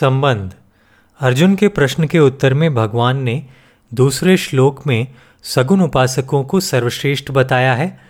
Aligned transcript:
संबंध। 0.00 0.54
अर्जुन 1.20 1.54
के 1.56 1.68
प्रश्न 1.68 2.06
के 2.06 2.18
उत्तर 2.18 2.54
में 2.54 2.74
भगवान 2.74 3.22
ने 3.22 3.46
दूसरे 3.94 4.36
श्लोक 4.36 4.86
में 4.86 5.06
सगुण 5.42 5.80
उपासकों 5.80 6.44
को 6.44 6.60
सर्वश्रेष्ठ 6.60 7.30
बताया 7.30 7.74
है 7.74 8.00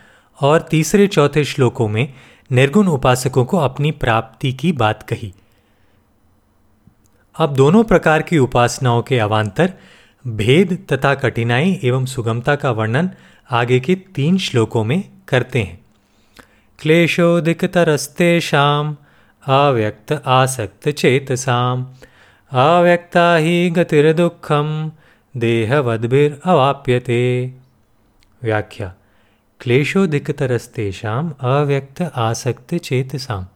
और 0.41 0.61
तीसरे 0.61 1.07
चौथे 1.07 1.45
श्लोकों 1.45 1.89
में 1.89 2.13
निर्गुण 2.53 2.87
उपासकों 2.87 3.45
को 3.45 3.57
अपनी 3.57 3.91
प्राप्ति 3.91 4.53
की 4.53 4.73
बात 4.73 5.03
कही। 5.03 5.35
अब 7.39 7.55
दोनों 7.55 7.85
प्रकार 7.85 8.23
की 8.23 8.39
उपासनाओं 8.39 9.03
के 9.03 9.19
अवान्तर, 9.19 9.73
भेद 10.27 10.87
तथा 10.93 11.15
कठिनाई 11.15 11.81
एवं 11.85 12.05
सुगमता 12.05 12.57
का 12.57 12.71
वर्णन 12.71 13.11
आगे 13.51 13.81
के 13.81 13.95
तीन 13.95 14.39
श्लोकों 14.39 14.85
में 14.85 15.05
करते 15.29 15.63
हैं। 15.63 15.85
क्लेशोदिकतरस्ते 16.79 18.41
शाम 18.41 18.97
अव्यक्त 19.49 20.13
आसक्त 20.27 20.89
चेतसाम। 20.89 21.87
अव्यक्ता 22.53 23.37
ही 23.37 23.71
गतिर्दुखम, 23.71 24.93
देहवद्भिर 25.37 26.41
अवाप्यते। 26.45 27.55
व्याख्या। 28.43 28.95
क्लेशोधिकतरस्तेषाम 29.61 31.33
अव्यक्त 31.41 32.03
आसक्त 32.17 32.75
चेतसाम। 32.75 33.47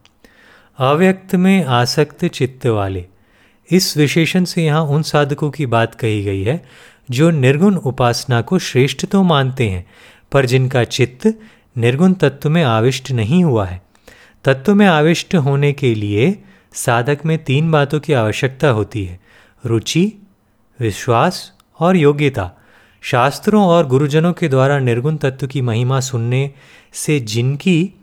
अव्यक्त 0.77 1.35
में 1.35 1.65
आसक्त 1.65 2.25
चित्त 2.25 2.67
वाले। 2.67 3.05
इस 3.71 3.97
विशेषण 3.97 4.43
से 4.43 4.65
यहाँ 4.65 4.81
उन 4.81 5.01
साधकों 5.01 5.51
की 5.51 5.65
बात 5.65 5.95
कही 5.95 6.23
गई 6.23 6.43
है, 6.43 6.63
जो 7.11 7.29
निर्गुण 7.29 7.75
उपासना 7.75 8.41
को 8.41 8.59
श्रेष्ठ 8.59 9.05
तो 9.05 9.23
मानते 9.23 9.69
हैं, 9.69 9.85
पर 10.31 10.45
जिनका 10.45 10.83
चित्त 10.83 11.39
निर्गुण 11.77 12.13
तत्व 12.13 12.49
में 12.49 12.63
आविष्ट 12.63 13.11
नहीं 13.11 13.43
हुआ 13.43 13.65
है। 13.65 13.90
तत्व 14.43 14.75
में 14.75 14.85
आविष्ट 14.87 15.35
होने 15.35 15.71
के 15.73 15.93
लिए 15.95 16.43
साधक 16.73 17.19
में 17.25 17.43
तीन 17.43 17.71
बातों 17.71 17.99
की 17.99 18.13
आवश्यकता 18.13 18.69
होती 18.69 19.05
है, 19.05 19.19
रुचि, 19.65 20.13
विश्वास 20.79 21.51
और 21.79 21.95
योग्यता। 21.95 22.51
शास्त्रों 23.01 23.63
और 23.65 23.87
गुरुजनों 23.87 24.33
के 24.33 24.47
द्वारा 24.47 24.79
निर्गुण 24.79 25.15
तत्व 25.17 25.47
की 25.47 25.61
महिमा 25.61 25.99
सुनने 25.99 26.51
से 26.93 27.19
जिनकी 27.19 27.93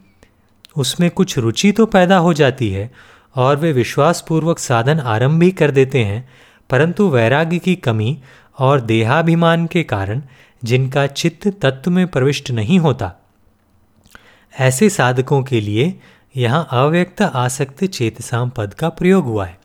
उसमें 0.76 1.10
कुछ 1.10 1.38
रुचि 1.38 1.72
तो 1.72 1.86
पैदा 1.86 2.16
हो 2.16 2.32
जाती 2.32 2.70
है 2.70 2.90
और 3.36 3.56
वे 3.56 3.72
विश्वासपूर्वक 3.72 4.58
साधन 4.58 4.98
आरंभ 4.98 5.40
भी 5.40 5.50
कर 5.50 5.70
देते 5.70 6.04
हैं, 6.04 6.28
परंतु 6.70 7.08
वैराग्य 7.08 7.58
की 7.58 7.74
कमी 7.76 8.18
और 8.58 8.80
देहाभिमान 8.80 9.66
के 9.66 9.82
कारण 9.82 10.22
जिनका 10.64 11.06
चित्त 11.06 11.48
तत्व 11.62 11.90
में 11.90 12.06
प्रविष्ट 12.08 12.50
नहीं 12.50 12.78
होता। 12.78 13.12
ऐसे 14.60 14.88
साधकों 14.90 15.42
के 15.42 15.60
लिए 15.60 16.00
यहाँ 16.36 16.68
अव्यक्त 16.70 17.22
आसक्त 17.22 17.84
चेतसाम 17.84 18.50
पद 18.50 18.74
का 18.74 18.88
प्रयोग 18.88 19.24
हुआ 19.24 19.46
है। 19.46 19.58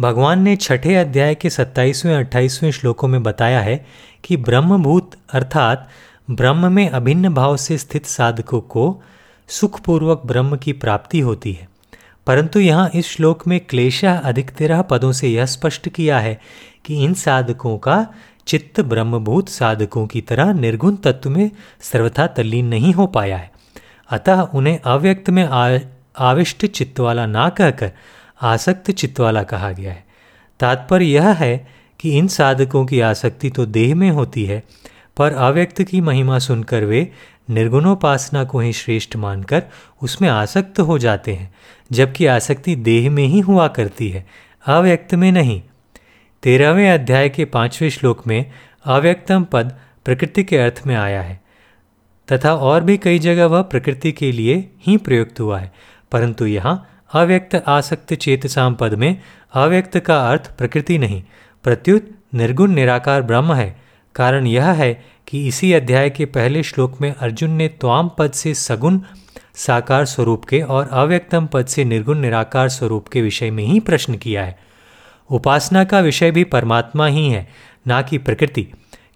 भगवान 0.00 0.42
ने 0.42 0.56
छठे 0.56 0.94
अध्याय 0.94 1.34
के 1.34 1.50
सत्ताईसवें 1.50 2.14
अट्ठाईसवें 2.14 2.70
श्लोकों 2.70 3.08
में 3.08 3.22
बताया 3.22 3.60
है 3.60 3.86
कि 4.24 4.36
ब्रह्मभूत 4.36 5.10
अर्थात 5.32 5.88
ब्रह्म 6.30 6.72
में 6.72 6.88
अभिन्न 6.90 7.34
भाव 7.34 7.56
से 7.56 7.78
स्थित 7.78 8.06
साधकों 8.06 8.60
को 8.60 9.02
सुखपूर्वक 9.48 10.22
ब्रह्म 10.26 10.56
की 10.56 10.72
प्राप्ति 10.72 11.20
होती 11.20 11.52
है। 11.52 11.68
परंतु 12.26 12.60
यहाँ 12.60 12.90
इस 12.94 13.08
श्लोक 13.08 13.46
में 13.46 13.60
क्लेशा 13.60 14.16
अधिक 14.16 14.50
तेरह 14.50 14.82
पदों 14.82 15.12
से 15.12 15.28
यह 15.28 15.46
स्पष्ट 15.46 15.88
किया 15.88 16.18
है 16.18 16.40
कि 16.84 17.04
इन 17.04 17.14
साधकों 17.14 17.78
का 17.78 18.06
चित्त 18.46 18.80
ब्रह्मभूत 18.80 19.48
साधकों 19.48 20.06
की 20.06 20.20
तरह 20.20 20.52
निर्गुण 20.52 20.96
तत्व 20.96 21.30
में 21.30 21.50
सर्वथा 21.80 22.26
तल्लीन 22.26 22.66
नहीं 22.66 22.92
हो 22.92 23.06
पाया 23.06 23.36
है। 23.36 23.55
अतः 24.10 24.40
उन्हें 24.54 24.78
अव्यक्त 24.84 25.30
में 25.30 25.44
आविष्ट 25.44 26.66
चित्त 26.66 27.00
वाला 27.00 27.26
ना 27.26 27.48
कहकर 27.48 27.90
आसक्त 28.42 28.90
चित्त 28.90 29.20
वाला 29.20 29.42
कहा 29.42 29.70
गया 29.70 29.92
है। 29.92 30.04
तात्पर्य 30.60 31.06
यह 31.06 31.28
है 31.34 31.56
कि 32.00 32.16
इन 32.18 32.28
साधकों 32.28 32.84
की 32.86 33.00
आसक्ति 33.00 33.50
तो 33.50 33.66
देह 33.66 33.94
में 33.94 34.10
होती 34.10 34.44
है, 34.44 34.62
पर 35.16 35.32
अव्यक्त 35.32 35.82
की 35.82 36.00
महिमा 36.00 36.38
सुनकर 36.38 36.84
वे 36.84 37.10
निर्गुणोपासना 37.50 38.44
को 38.44 38.60
ही 38.60 38.72
श्रेष्ठ 38.72 39.16
मानकर 39.16 39.62
उसमें 40.02 40.28
आसक्त 40.28 40.80
हो 40.80 40.98
जाते 40.98 41.34
हैं, 41.34 41.54
जबकि 41.90 42.26
आसक्ति 42.26 42.76
देह 42.76 43.10
में 43.10 43.24
ही 43.24 43.40
हुआ 43.40 43.68
करती 43.68 44.08
है, 44.08 44.26
अव्यक्त 44.66 45.14
में 45.14 45.30
नहीं। 45.32 45.60
तेरहवें 46.42 46.90
अध्याय 46.90 47.28
के 47.28 47.44
पाँचवें 47.44 47.88
श्लोक 47.90 48.26
में 48.26 48.44
अव्यक्तम 48.84 49.44
पद 49.44 49.72
प्रकृति 50.04 50.44
के 50.44 50.58
अर्थ 50.58 50.82
में 50.86 50.94
आया 50.96 51.22
है। 51.22 51.40
तथा 52.32 52.54
और 52.54 52.84
भी 52.84 52.96
कई 52.98 53.18
जगह 53.18 53.46
वह 53.46 53.62
प्रकृति 53.62 54.12
के 54.12 54.32
लिए 54.32 54.70
ही 54.86 54.96
प्रयुक्त 54.96 55.40
हुआ 55.40 55.58
है। 55.58 55.72
परंतु 56.12 56.46
यहाँ 56.46 56.88
अव्यक्त 57.12 57.62
आसक्त 57.66 58.14
चेतसाम 58.14 58.74
पद 58.74 58.94
में 58.94 59.20
अव्यक्त 59.54 59.98
का 59.98 60.30
अर्थ 60.30 60.56
प्रकृति 60.58 60.98
नहीं, 60.98 61.22
प्रत्युत 61.64 62.10
निर्गुण 62.34 62.72
निराकार 62.72 63.22
ब्रह्म 63.22 63.54
है। 63.54 63.76
कारण 64.14 64.46
यह 64.46 64.70
है 64.70 65.04
कि 65.26 65.46
इसी 65.48 65.72
अध्याय 65.72 66.10
के 66.10 66.24
पहले 66.24 66.62
श्लोक 66.62 67.00
में 67.00 67.14
अर्जुन 67.14 67.50
ने 67.50 67.68
त्वाम 67.68 68.10
पद 68.18 68.32
से 68.32 68.54
सगुण 68.54 69.00
साकार 69.54 70.04
स्वरूप 70.04 70.44
के 70.44 70.60
और 70.60 70.88
अव्यक्तम 70.92 71.46
पद 71.46 71.66
से 71.66 71.84
निर्गुण 71.84 72.18
निराकार 72.18 72.68
स्वरूप 72.68 73.08
के 73.08 73.22
विषय 73.22 73.50
में 73.50 73.64
ही 73.64 73.80
प्रश्न 73.80 74.14
किया 74.14 74.44
है। 74.44 74.58
उपासना 75.30 75.84
का 75.84 76.00
विषय 76.00 76.30
भी 76.30 76.44
परमात्मा 76.44 77.06
ही 77.06 77.28
है, 77.28 77.48
ना 77.86 78.02
कि 78.02 78.18
प्रकृति, 78.18 78.66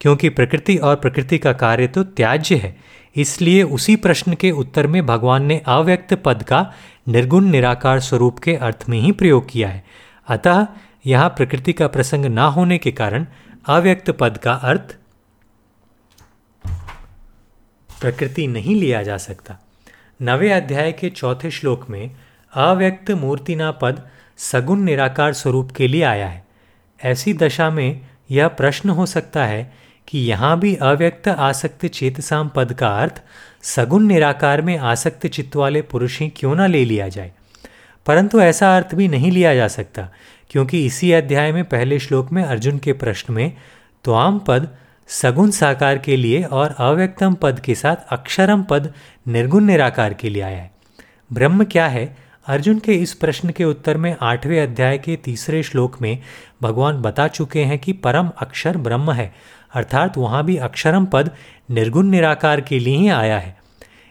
क्योंकि 0.00 0.28
प्रकृति 0.28 0.76
और 0.76 0.96
प्रकृति 0.96 1.38
का 1.38 1.52
कार्य 1.52 1.86
तो 1.86 2.02
त्याज्य 2.02 2.56
है। 2.56 2.76
इसलिए 3.16 3.62
उसी 3.62 3.96
प्रश्न 3.96 4.34
के 4.34 4.50
उत्तर 4.50 4.86
में 4.86 5.04
भगवान 5.06 5.44
ने 5.44 5.62
अव्यक्त 5.66 6.14
पद 6.14 6.42
का 6.42 6.72
निर्गुण 7.08 7.44
निराकार 7.44 8.00
स्वरूप 8.00 8.38
के 8.38 8.54
अर्थ 8.56 8.84
में 8.88 8.98
ही 9.00 9.12
प्रयोग 9.12 9.48
किया 9.50 9.68
है। 9.68 9.84
अतः 10.28 10.66
यहाँ 11.06 11.28
प्रकृति 11.28 11.72
का 11.72 11.86
प्रसंग 11.86 12.24
ना 12.24 12.46
होने 12.46 12.78
के 12.78 12.92
कारण 12.92 13.26
अव्यक्त 13.66 14.10
पद 14.10 14.38
का 14.38 14.52
अर्थ 14.52 14.96
प्रकृति 18.00 18.46
नहीं 18.46 18.74
लिया 18.76 19.02
जा 19.02 19.16
सकता। 19.16 19.58
नवे 20.22 20.50
अध्याय 20.50 20.92
के 20.92 21.10
चौथे 21.10 21.50
श्लोक 21.50 21.88
में 21.90 22.10
अव्यक्त 22.54 23.10
मूर्तिना 23.10 23.70
पद 23.70 24.02
सगुण 24.38 24.80
निराकार 24.80 25.32
स्वरूप 25.32 25.70
के 25.70 25.88
लिए 25.88 26.02
आया 26.02 26.28
है। 26.28 26.44
ऐसी 27.00 27.34
दशा 27.34 27.70
में 27.70 28.00
यह 28.30 28.48
प्रश्न 28.48 28.90
हो 28.90 29.06
सकता 29.06 29.44
है 29.44 29.72
कि 30.10 30.18
यहाँ 30.18 30.60
भी 30.60 30.74
अव्यक्त 30.74 31.28
आसक्त 31.28 31.86
चेतसाम 31.86 32.48
पद 32.48 32.72
का 32.72 32.88
अर्थ 32.88 33.22
सगुण 33.62 34.02
निराकार 34.02 34.62
में 34.62 34.78
आसक्त 34.78 35.26
चित्त 35.26 35.56
वाले 35.56 35.82
पुरुष 35.82 36.20
ही 36.20 36.28
क्यों 36.28 36.54
ना 36.54 36.66
ले 36.66 36.84
लिया 36.84 37.08
जाए? 37.08 37.32
परंतु 38.06 38.40
ऐसा 38.40 38.76
अर्थ 38.76 38.94
भी 38.94 39.08
नहीं 39.08 39.30
लिया 39.30 39.54
जा 39.54 39.68
सकता, 39.68 40.08
क्योंकि 40.50 40.86
इसी 40.86 41.12
अध्याय 41.12 41.52
में 41.52 41.64
पहले 41.64 41.98
श्लोक 41.98 42.32
में 42.32 42.44
अर्जुन 42.44 42.78
के 42.78 42.92
प्रश्न 42.92 43.34
में, 43.34 43.56
त्वाम 44.04 44.38
पद 44.38 44.68
सगुण 45.08 45.50
साकार 45.50 45.98
के 45.98 46.16
लिए 46.16 46.42
और 46.42 46.74
अव्यक्तम 46.78 47.34
पद 47.34 47.60
के 47.60 47.74
साथ 47.74 47.96
अक्षरम 48.10 48.62
पद 48.62 48.94
निर्गुण 49.28 49.64
निराकार 49.64 50.14
के 50.14 50.28
लिए 50.28 50.42
आया 50.42 50.58
है। 50.58 50.70
ब्रह्म 51.32 51.64
क्या 51.64 51.86
है? 51.86 52.29
अर्जुन 52.50 52.78
के 52.78 52.94
इस 52.94 53.12
प्रश्न 53.14 53.50
के 53.50 53.64
उत्तर 53.64 53.96
में 53.96 54.16
आठवें 54.20 54.60
अध्याय 54.60 54.96
के 54.98 55.14
तीसरे 55.16 55.62
श्लोक 55.62 56.00
में 56.02 56.18
भगवान 56.62 57.00
बता 57.02 57.26
चुके 57.28 57.62
हैं 57.64 57.78
कि 57.78 57.92
परम 57.92 58.30
अक्षर 58.38 58.76
ब्रह्म 58.76 59.12
है, 59.12 59.32
अर्थात 59.74 60.16
वहाँ 60.18 60.42
भी 60.44 60.56
अक्षरम 60.56 61.04
पद 61.06 61.30
निर्गुण 61.70 62.06
निराकार 62.06 62.60
के 62.60 62.78
लिए 62.78 62.96
ही 62.96 63.08
आया 63.08 63.38
है। 63.38 63.56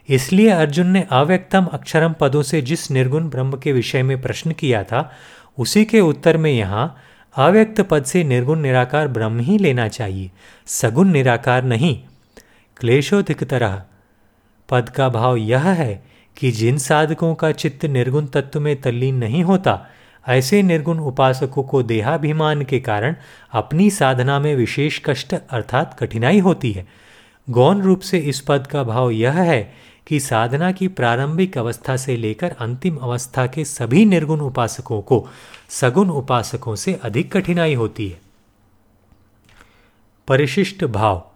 इसलिए 0.09 0.49
अर्जुन 0.49 0.87
ने 0.87 1.05
अव्यक्तम 1.11 1.65
अक्षरम 1.65 2.13
पदों 2.13 2.41
से 2.41 2.61
जिस 2.61 2.89
निर्गुण 2.91 3.29
ब्रह्म 3.29 3.57
के 3.57 3.71
विषय 3.71 4.03
में 4.03 4.21
प्रश्न 4.21 4.51
किया 4.51 4.83
था, 4.83 5.11
उसी 5.57 5.85
के 5.85 5.99
उत्तर 5.99 6.37
में 6.37 6.51
यहाँ, 6.51 6.95
अव्यक्त 7.35 7.81
पद 7.81 8.03
से 8.03 8.23
निर्गुण 8.23 8.59
निराकार 8.59 9.07
ब्रह्म 9.07 9.39
ही 9.39 9.57
लेना 9.57 9.87
चाहिए, 9.87 10.31
सगुण 10.67 11.11
निराकार 11.11 11.63
नहीं। 11.63 11.97
क्लेशोधिक 12.77 13.43
तरह 13.43 13.81
पद 14.69 14.89
का 14.89 15.09
भाव 15.09 15.35
यह 15.35 15.67
है 15.71 16.09
कि 16.39 16.51
जिन 16.51 16.77
साधकों 16.77 17.35
का 17.35 17.51
चित्त 17.51 17.85
निर्गुण 17.85 18.25
तत्व 18.25 18.59
में 18.59 18.81
तल्लीन 18.81 19.15
नहीं 19.15 19.43
होता, 19.43 19.87
ऐसे 20.27 20.63
निर्गुण 20.63 20.99
उपासकों 20.99 21.63
को 21.63 21.83
देहाभिमान 21.83 22.61
के 22.61 22.79
कारण 22.79 23.15
अपनी 23.51 23.89
साधना 23.91 24.39
में 24.39 24.55
विशेष 24.55 25.01
कष्ट 25.05 25.35
अर्थात 25.49 25.97
कठिनाई 25.99 26.39
होती 26.39 26.71
है। 26.71 26.87
गौण 27.49 27.81
रूप 27.81 27.99
से 27.99 28.17
इस 28.17 28.39
पद 28.39 28.67
का 28.67 28.83
भाव 28.83 29.09
यह 29.09 29.31
है 29.31 29.73
कि 30.07 30.19
साधना 30.19 30.71
की 30.71 30.87
प्रारंभिक 30.87 31.57
अवस्था 31.57 31.97
से 31.97 32.17
लेकर 32.17 32.55
अंतिम 32.59 32.95
अवस्था 32.95 33.47
के 33.47 33.65
सभी 33.65 34.05
निर्गुण 34.05 34.39
उपासकों 34.39 35.01
को 35.01 35.27
सगुण 35.69 36.09
उपासकों 36.09 36.75
से 36.75 36.93
अधिक 36.93 37.31
कठिनाई 37.31 37.73
होती 37.73 38.09
है। 38.09 38.21
परिशिष्ट 40.27 40.85
भाव। 40.85 41.31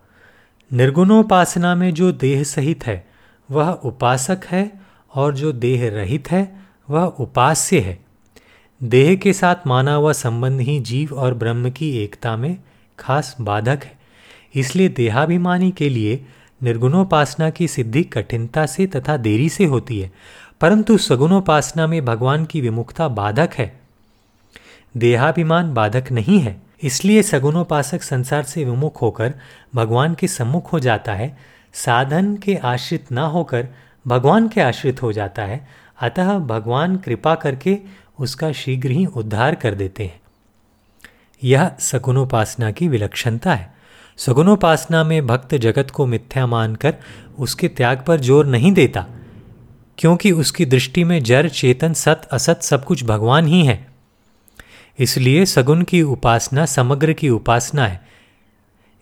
निर्गुणोपासना 0.74 1.76
में 1.76 1.94
जो 1.94 2.12
देह 2.12 2.44
सहित 2.44 2.86
है, 2.86 3.08
वह 3.52 3.72
उपासक 3.72 4.42
है 4.46 4.83
और 5.14 5.36
जो 5.36 5.52
देह 5.52 5.90
रहित 5.90 6.32
है, 6.32 6.44
वह 6.90 7.04
उपास्य 7.20 7.80
है। 7.80 7.98
देह 8.82 9.16
के 9.16 9.34
साथ 9.34 9.68
माना 9.68 9.94
हुआ 9.94 10.12
संबंध 10.14 10.62
ही 10.62 10.80
जीव 10.80 11.14
और 11.14 11.34
ब्रह्म 11.34 11.70
की 11.70 11.90
एकता 11.98 12.36
में 12.38 12.58
खास 13.00 13.36
बाधक 13.42 13.84
है। 13.84 13.98
इसलिए 14.56 14.90
देहाभिमानी 14.90 15.72
के 15.72 15.90
लिए 15.90 16.24
निर्गुणोपासना 16.62 17.50
की 17.50 17.68
सिद्धि 17.68 18.04
कठिनता 18.04 18.66
से 18.66 18.86
तथा 18.88 19.16
देरी 19.18 19.48
से 19.50 19.66
होती 19.66 20.00
है, 20.00 20.12
परंतु 20.62 20.98
सगुणोपासना 20.98 21.88
में 21.88 22.04
भगवान 22.06 22.46
की 22.46 22.62
विमुखता 22.62 23.08
बाधक 23.08 23.54
है। 23.54 23.72
देहाभिमान 24.98 25.74
बाधक 25.74 26.12
नहीं 26.12 26.40
है, 26.40 26.62
इसलिए 26.84 27.24
सगुणोपासक 27.24 28.04
संसार 28.04 28.44
से 28.44 28.66
विमुख 28.66 29.02
होकर 29.02 29.34
भगवान 29.76 30.14
के 30.14 30.28
सम्मुख 30.28 30.72
हो 30.74 30.80
जाता 30.80 31.14
है। 31.14 31.38
साधन 31.74 32.36
के 32.36 32.56
आश्रित 32.56 33.12
ना 33.12 33.26
होकर 33.26 33.68
भगवान 34.06 34.48
के 34.48 34.62
आश्रित 34.62 35.02
हो 35.02 35.12
जाता 35.14 35.44
है। 35.44 35.68
अतः 36.02 36.38
भगवान 36.38 36.96
कृपा 36.98 37.36
करके 37.36 37.78
उसका 38.20 38.52
शीघ्र 38.52 38.90
ही 38.90 39.06
उद्धार 39.06 39.56
कर 39.56 39.76
देते 39.76 40.04
हैं। 40.04 40.22
यह 41.42 41.72
सगुणोपासना 41.80 42.72
की 42.72 42.88
विलक्षणता 42.88 43.56
है। 43.56 43.72
सगुणोपासना 44.18 45.04
में 45.04 45.26
भक्त 45.28 45.56
जगत 45.56 45.92
को 45.92 46.06
मिथ्या 46.06 46.46
मानकर 46.48 46.96
उसके 47.40 47.68
त्याग 47.68 48.04
पर 48.08 48.20
ज़ोर 48.20 48.46
नहीं 48.46 48.72
देता, 48.72 49.06
क्योंकि 49.98 50.32
उसकी 50.32 50.66
दृष्टि 50.66 51.04
में 51.04 51.22
जड़ 51.24 51.48
चेतन, 51.48 51.94
सत, 51.94 52.28
असत 52.32 52.62
सब 52.62 52.86
कुछ 52.86 53.04
भगवान 53.04 53.48
ही 53.48 53.66
है। 53.66 53.86
इसलिए 55.00 55.46
सगुण 55.46 55.84
की 55.84 56.02
उपासना 56.02 56.66
समग्र 56.66 57.14
की 57.14 57.30
उपासना 57.30 57.88
है। 57.88 58.02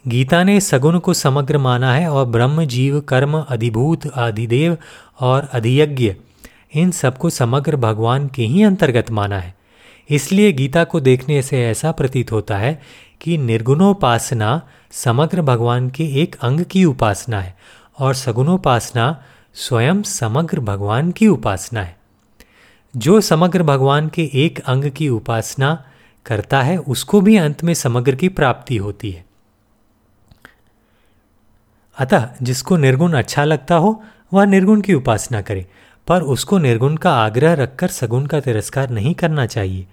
गीता 0.07 0.44
ने 0.44 0.59
सगुण 0.59 1.00
को 1.00 1.13
समग्र 1.13 1.57
माना 1.57 1.94
है 1.94 2.09
और 2.09 2.25
ब्रह्म 2.25 2.65
जीव 2.65 3.00
कर्म, 3.00 3.42
अधिभूत 3.42 4.07
अधिदेव 4.07 4.77
और 5.19 5.50
अधियज्ञ, 5.53 6.15
इन 6.75 6.92
सबको 6.92 7.30
समग्र 7.30 7.75
भगवान 7.75 8.27
के 8.27 8.44
ही 8.44 8.63
अंतर्गत 8.63 9.12
माना 9.12 9.39
है। 9.39 9.56
इसलिए 10.09 10.51
गीता 10.51 10.83
को 10.83 11.00
देखने 11.00 11.42
से 11.42 11.65
ऐसा 11.65 11.92
प्रतीत 11.92 12.31
होता 12.31 12.57
है 12.57 12.81
कि 13.21 13.38
निर्गुणोपासना 13.38 14.62
समग्र 14.92 15.42
भगवान 15.42 15.89
के 15.89 16.03
एक 16.03 16.36
अंग 16.42 16.62
की 16.62 16.86
उपासना 16.86 17.42
है 17.42 17.57
और 18.00 18.13
सगुणोपासना 18.13 19.24
स्वयं 19.53 20.01
समग्र 20.01 20.59
भगवान 20.59 21.12
की 21.12 21.27
उपासना 21.27 21.81
है। 21.81 21.98
जो 22.98 23.21
समग्र 23.21 23.63
भगवान 23.63 24.07
के 24.07 24.30
एक 24.33 24.59
अंग 24.59 24.86
की 24.86 25.09
उपासना 25.09 25.86
करता 26.25 26.62
है, 26.62 26.77
उसको 26.77 27.21
भी 27.21 27.38
अंत 27.38 27.63
में 27.63 27.74
समग्र 27.74 28.15
की 28.15 28.30
प्राप्ति 28.30 28.77
होती 28.77 29.12
है। 29.12 29.31
अतः 32.01 32.27
जिसको 32.42 32.77
निर्गुण 32.77 33.13
अच्छा 33.13 33.44
लगता 33.44 33.75
हो, 33.75 34.01
वह 34.33 34.45
निर्गुण 34.45 34.81
की 34.81 34.94
उपासना 34.94 35.42
करे, 35.42 35.65
पर 36.07 36.21
उसको 36.21 36.57
निर्गुण 36.57 36.95
का 36.95 37.13
आग्रह 37.15 37.53
रखकर 37.53 37.88
सगुण 37.88 38.25
का 38.25 38.39
तिरस्कार 38.39 38.89
नहीं 38.89 39.13
करना 39.13 39.45
चाहिए। 39.45 39.88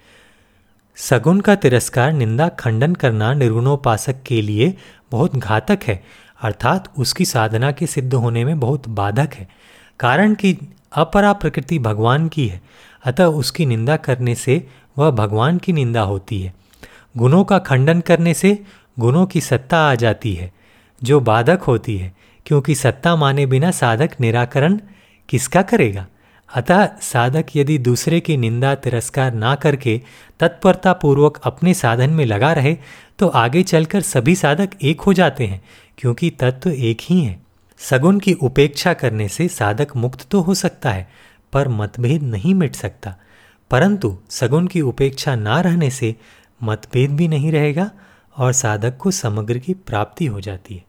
सगुण 0.97 1.41
का 1.41 1.55
तिरस्कार 1.55 2.13
निंदा 2.13 2.49
खंडन 2.49 2.95
करना 2.95 3.33
निर्गुणोपासक 3.35 4.23
के 4.27 4.41
लिए 4.43 4.75
बहुत 5.13 5.37
घातक 5.37 5.79
है, 5.87 6.03
अर्थात 6.43 6.89
उसकी 6.99 7.25
साधना 7.25 7.73
के 7.73 7.87
सिद्ध 7.87 8.15
होने 8.15 8.45
में 8.45 8.59
बहुत 8.61 8.89
बाधक 8.89 9.35
है, 9.35 9.49
कारण 10.01 10.35
कि 10.35 10.57
अपरा 10.93 11.33
प्रकृति 11.33 11.79
भगवान 11.79 12.29
की 12.29 12.47
है, 12.49 12.61
अतः 13.05 13.25
उसकी 13.25 13.67
निंदा 13.67 13.97
करने 13.97 14.35
से 14.35 14.67
वह 14.99 15.11
भगवान 15.11 15.59
की 15.59 15.73
निंदा 15.73 16.03
होती 16.03 16.41
है। 16.43 16.55
गुणों 17.17 17.45
का 17.45 17.59
खंडन 17.59 18.01
करने 18.01 18.35
से 18.35 18.59
गुणों 18.99 19.27
की 19.27 19.41
सत्ता 19.41 19.79
आ 19.91 19.95
जाती 19.95 20.33
है 20.35 20.53
जो 21.03 21.21
बाधक 21.21 21.63
होती 21.63 21.97
है, 21.97 22.13
क्योंकि 22.47 22.75
सत्ता 22.75 23.17
माने 23.17 23.47
बिना 23.47 23.71
साधक 23.71 24.11
निराकरण 24.21 24.79
किसका 25.29 25.63
करेगा? 25.63 26.07
अतः 26.49 26.87
साधक 27.03 27.47
यदि 27.57 27.77
दूसरे 27.79 28.21
की 28.21 28.37
निंदा, 28.37 28.75
तिरस्कार 28.75 29.35
ना 29.35 29.55
करके 29.55 30.01
तत्परता 30.41 30.93
पूर्वक 30.93 31.41
अपने 31.45 31.75
साधन 31.75 32.11
में 32.11 32.25
लगा 32.27 32.53
रहे 32.53 32.77
तो 33.19 33.29
आगे 33.29 33.63
चलकर 33.63 34.01
सभी 34.01 34.35
साधक 34.35 34.71
एक 34.83 35.01
हो 35.01 35.13
जाते 35.13 35.47
हैं, 35.47 35.63
क्योंकि 35.99 36.31
तत्व 36.31 36.71
एक 36.71 36.99
ही 37.03 37.21
है। 37.21 37.41
सगुन 37.81 38.21
की 38.21 38.33
उपेक्षा 38.33 38.93
करने 38.93 39.29
से 39.29 39.49
साधक 39.49 39.97
मुक्त 39.97 40.27
तो 40.31 40.41
हो 40.41 40.55
सकता 40.55 40.91
है, 40.91 41.09
पर 41.53 41.69
मतभेद 41.69 42.23
नहीं 42.23 42.55
मिट 42.55 42.75
सकता। 42.75 43.15
परंतु 43.71 44.17
सगुन 44.31 44.67
की 44.67 44.81
उपेक्षा 44.81 45.35
ना 45.37 45.61
रहने 45.61 45.91
से 45.91 46.15
मतभेद 46.61 47.11
भी 47.11 47.29
नहीं 47.29 47.53
रहेगा 47.53 47.91
और 48.37 48.53
साधक 48.53 48.97
को 48.97 49.11
समग्र 49.11 49.59
की 49.59 49.75
प्राप्ति 49.75 50.27
हो 50.27 50.41
जाती 50.41 50.75
है। 50.75 50.85